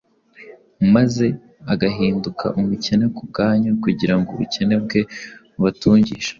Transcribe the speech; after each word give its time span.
maze 0.95 1.25
agahinduka 1.73 2.45
umukene 2.59 3.05
ku 3.15 3.21
bwanyu, 3.29 3.69
kugira 3.83 4.15
ngo 4.19 4.29
ubukene 4.35 4.75
bwe 4.83 5.01
bubatungishe. 5.53 6.29